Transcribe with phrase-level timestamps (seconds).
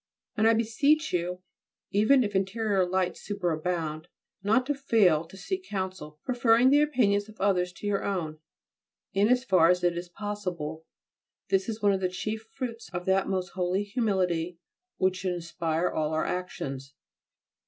[0.35, 1.43] And I beseech you,
[1.91, 4.05] even if interior lights superabound,
[4.41, 8.39] not to fail to seek counsel, preferring the opinions of others to your own,
[9.13, 10.87] in as far as it is possible.
[11.49, 14.57] This is one of the chief fruits of that most holy humility
[14.97, 16.95] which should inspire all our actions.